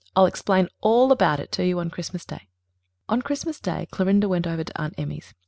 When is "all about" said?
0.79-1.39